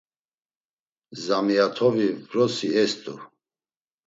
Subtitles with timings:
[1.23, 3.15] Zamiyatovi vrosi est̆u.